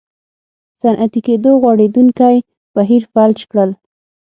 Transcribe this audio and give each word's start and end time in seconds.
صنعتي 0.81 1.19
کېدو 1.27 1.51
غوړېدونکی 1.61 2.35
بهیر 2.75 3.03
فلج 3.11 3.39
کړل. 3.51 3.69